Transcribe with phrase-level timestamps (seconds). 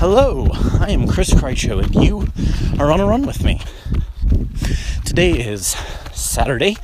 [0.00, 0.48] Hello,
[0.80, 2.26] I am Chris Krycho, and you
[2.80, 3.60] are on a run with me.
[5.04, 5.76] Today is
[6.14, 6.78] Saturday,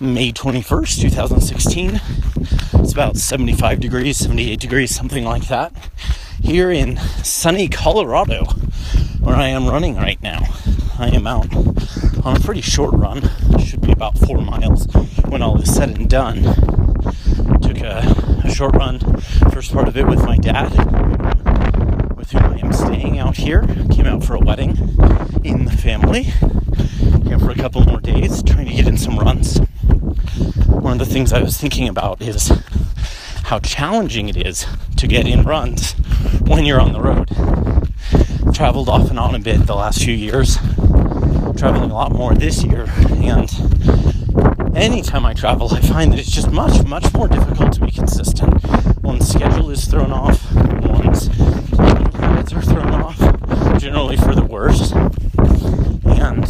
[0.00, 2.00] May 21st, 2016.
[2.80, 5.72] It's about 75 degrees, 78 degrees, something like that,
[6.42, 8.46] here in sunny Colorado,
[9.20, 10.40] where I am running right now.
[10.98, 11.54] I am out
[12.26, 13.30] on a pretty short run,
[13.60, 14.88] should be about four miles
[15.28, 16.42] when all is said and done.
[17.62, 18.98] Took a, a short run,
[19.52, 20.72] first part of it with my dad,
[22.24, 23.62] with whom I am staying out here.
[23.90, 24.76] Came out for a wedding
[25.44, 26.24] in the family.
[27.28, 29.58] Came for a couple more days, trying to get in some runs.
[30.66, 32.52] One of the things I was thinking about is
[33.44, 34.66] how challenging it is
[34.96, 35.92] to get in runs
[36.46, 37.28] when you're on the road.
[38.54, 40.56] Traveled off and on a bit the last few years,
[41.56, 42.86] traveling a lot more this year,
[43.22, 43.50] and
[44.76, 48.62] anytime I travel, I find that it's just much, much more difficult to be consistent.
[49.02, 51.28] One's schedule is thrown off, one's
[52.52, 53.18] are thrown off,
[53.80, 54.92] generally for the worse,
[56.04, 56.46] and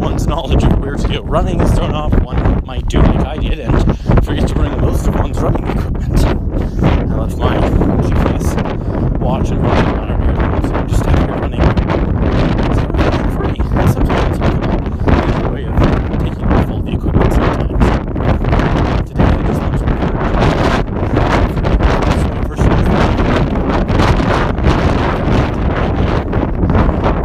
[0.00, 2.12] one's knowledge of where to go running is thrown off.
[2.22, 6.24] One might do like I did and forget to bring most of one's running equipment.
[6.24, 8.56] I left my GPS
[9.18, 11.60] watch and running monitor, so I'm just out here running.
[11.60, 12.80] It's
[13.34, 13.58] free.
[13.74, 15.52] That's something I'll talk about.
[15.52, 15.74] Way of
[16.20, 17.84] taking off all the equipment sometimes.
[19.08, 20.18] Today I just want to record
[22.46, 22.78] personal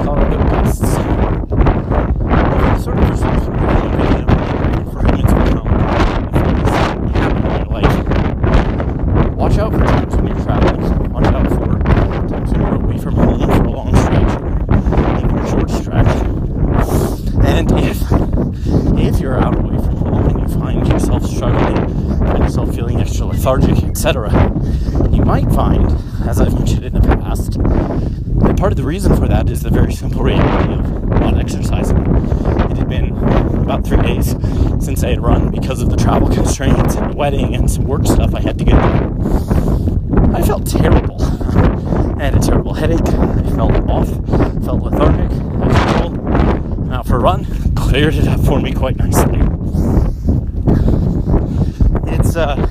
[0.03, 0.91] Colorado guests.
[2.83, 3.93] Sort of just for whom
[5.19, 5.69] it's become a
[6.71, 7.05] habit
[7.45, 7.95] in your life.
[9.35, 10.79] Watch out for times when you're traveling.
[11.11, 11.65] Watch out for
[12.29, 14.47] times when you're away from home for a long stretch or
[15.17, 16.13] even a short stretch.
[17.45, 17.99] And if
[18.97, 23.25] if you're out away from home and you find yourself struggling, find yourself feeling extra
[23.49, 24.29] lethargic, etc.,
[25.11, 25.91] you might find,
[26.27, 27.53] as I've mentioned in the past,
[28.43, 31.97] that part of the reason for that is the very simple reality of not exercising.
[31.97, 33.17] It had been
[33.57, 34.35] about three days
[34.85, 38.05] since I had run because of the travel constraints and the wedding and some work
[38.05, 40.35] stuff I had to get done.
[40.35, 41.19] I felt terrible.
[42.19, 43.01] I had a terrible headache.
[43.01, 44.09] I felt off,
[44.63, 45.31] felt lethargic.
[45.31, 49.39] I felt went out for a run, cleared it up for me quite nicely.
[52.13, 52.68] It's uh,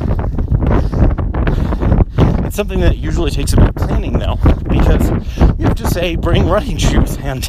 [2.59, 4.35] something that usually takes a bit of planning though,
[4.69, 5.09] because
[5.61, 7.49] you have to say bring running shoes and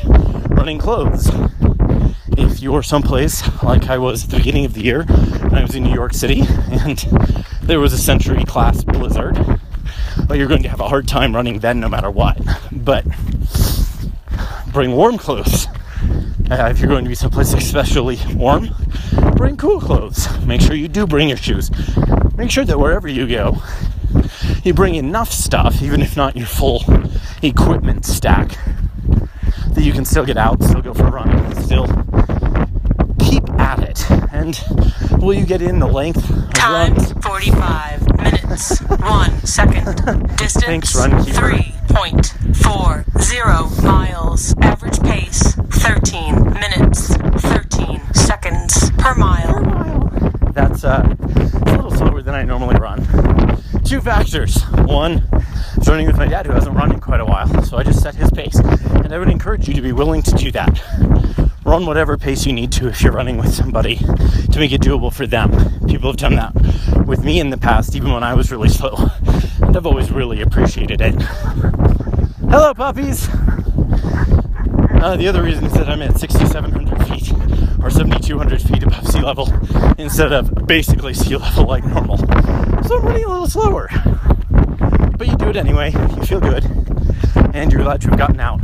[0.52, 1.31] running clothes.
[2.38, 5.74] If you're someplace like I was at the beginning of the year, when I was
[5.74, 7.00] in New York City, and
[7.64, 9.36] there was a century class blizzard,
[10.28, 12.40] well, you're going to have a hard time running then no matter what.
[12.72, 13.03] But
[14.72, 15.66] bring warm clothes.
[16.52, 18.69] Uh, if you're going to be someplace especially warm,
[19.36, 20.28] bring cool clothes.
[20.46, 21.72] Make sure you do bring your shoes.
[22.38, 23.58] Make sure that wherever you go,
[24.64, 26.84] you bring enough stuff, even if not your full
[27.42, 28.58] equipment stack,
[29.74, 31.86] that you can still get out, still go for a run, still
[33.20, 34.10] keep at it.
[34.34, 34.60] And
[35.22, 37.12] will you get in the length Time runs?
[37.24, 38.80] 45 minutes.
[38.80, 40.38] 1 second.
[40.38, 41.64] Distance Thanks, Runkeeper.
[41.88, 44.54] 3.40 miles.
[44.62, 47.16] Average pace 13 minutes.
[47.16, 49.64] 13 seconds per mile.
[50.54, 53.59] That's uh, a little slower than I normally run.
[53.85, 54.62] Two factors.
[54.85, 57.84] One, I running with my dad who hasn't run in quite a while, so I
[57.84, 58.56] just set his pace.
[58.56, 60.81] And I would encourage you to be willing to do that.
[61.66, 65.13] Run whatever pace you need to if you're running with somebody to make it doable
[65.13, 65.52] for them.
[65.88, 66.53] People have done that
[67.06, 68.96] with me in the past, even when I was really slow.
[69.62, 71.16] And I've always really appreciated it.
[72.50, 73.28] Hello, puppies!
[75.01, 77.31] Uh, the other reason is that I'm at 6,700 feet
[77.81, 79.51] or 7,200 feet above sea level
[79.97, 82.18] instead of basically sea level like normal.
[82.90, 83.88] So I'm running a little slower.
[85.16, 86.66] But you do it anyway, you feel good,
[87.54, 88.64] and you're glad to have gotten out.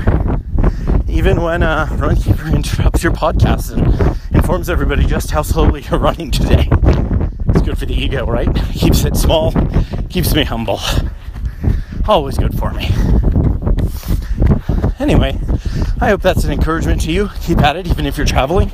[1.08, 6.00] Even when a uh, Runkeeper interrupts your podcast and informs everybody just how slowly you're
[6.00, 6.68] running today.
[7.50, 8.50] It's good for the ego, right?
[8.74, 9.54] Keeps it small,
[10.10, 10.80] keeps me humble.
[12.08, 12.90] Always good for me.
[14.98, 15.40] Anyway,
[16.02, 17.30] I hope that's an encouragement to you.
[17.42, 18.72] Keep at it, even if you're traveling.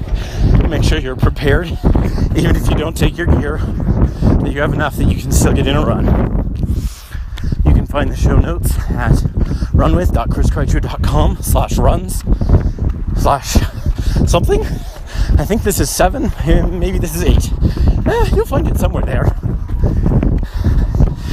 [0.72, 1.68] Make sure you're prepared,
[2.38, 5.52] even if you don't take your gear, that you have enough that you can still
[5.52, 6.06] get in a run.
[7.66, 9.12] You can find the show notes at
[9.74, 12.24] runwith.chriskrycho.com slash runs
[13.22, 13.58] slash
[14.26, 14.62] something.
[15.38, 16.32] I think this is seven,
[16.80, 17.52] maybe this is eight.
[18.08, 19.26] Eh, you'll find it somewhere there.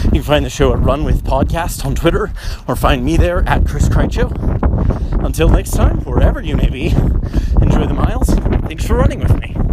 [0.09, 2.33] You can find the show at Run With Podcast on Twitter
[2.67, 4.33] or find me there at Chris Krycho.
[5.23, 6.87] Until next time, wherever you may be,
[7.61, 8.29] enjoy the miles.
[8.67, 9.68] Thanks for running with me.